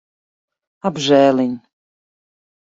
Apžēliņ. 0.91 1.55